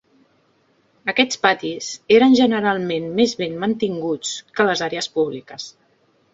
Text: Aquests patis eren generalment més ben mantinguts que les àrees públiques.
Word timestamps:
Aquests 1.13 1.39
patis 1.43 1.89
eren 2.17 2.33
generalment 2.41 3.07
més 3.21 3.37
ben 3.43 3.61
mantinguts 3.67 4.35
que 4.57 4.69
les 4.73 4.85
àrees 4.91 5.15
públiques. 5.19 5.73